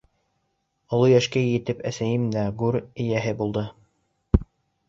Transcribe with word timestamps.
Оло 0.97 1.09
йәшкә 1.11 1.43
етеп, 1.49 1.83
әсәйем 1.91 2.25
дә 2.37 2.47
гүр 2.63 2.81
эйәһе 2.81 3.37
булды. 3.43 3.67